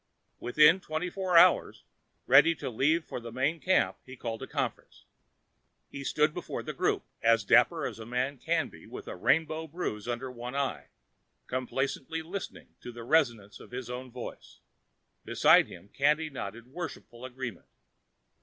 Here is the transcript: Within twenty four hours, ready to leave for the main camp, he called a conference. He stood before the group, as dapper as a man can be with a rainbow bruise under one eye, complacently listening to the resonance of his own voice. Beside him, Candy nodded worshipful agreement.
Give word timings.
Within 0.39 0.79
twenty 0.79 1.11
four 1.11 1.37
hours, 1.37 1.83
ready 2.25 2.55
to 2.55 2.71
leave 2.71 3.05
for 3.05 3.19
the 3.19 3.31
main 3.31 3.59
camp, 3.59 3.97
he 4.03 4.15
called 4.17 4.41
a 4.41 4.47
conference. 4.47 5.05
He 5.89 6.03
stood 6.03 6.33
before 6.33 6.63
the 6.63 6.73
group, 6.73 7.03
as 7.21 7.43
dapper 7.43 7.85
as 7.85 7.99
a 7.99 8.05
man 8.07 8.39
can 8.39 8.67
be 8.69 8.87
with 8.87 9.07
a 9.07 9.15
rainbow 9.15 9.67
bruise 9.67 10.07
under 10.07 10.31
one 10.31 10.55
eye, 10.55 10.87
complacently 11.45 12.23
listening 12.23 12.73
to 12.81 12.91
the 12.91 13.03
resonance 13.03 13.59
of 13.59 13.69
his 13.69 13.91
own 13.91 14.09
voice. 14.09 14.61
Beside 15.23 15.67
him, 15.67 15.89
Candy 15.89 16.31
nodded 16.31 16.69
worshipful 16.73 17.23
agreement. 17.23 17.67